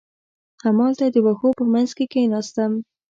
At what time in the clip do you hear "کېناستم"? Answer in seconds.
2.13-2.71